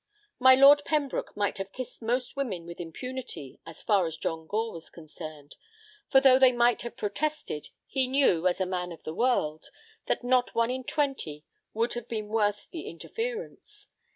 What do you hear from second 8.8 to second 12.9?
of the world, that not one in twenty would have been worth the